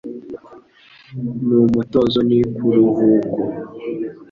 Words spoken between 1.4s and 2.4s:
Nu mutuzo ni